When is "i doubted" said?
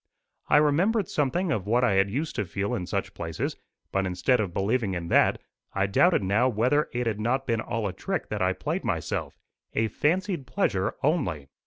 5.73-6.23